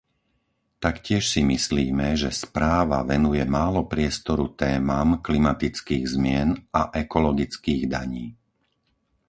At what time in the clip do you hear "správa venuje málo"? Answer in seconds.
2.43-3.81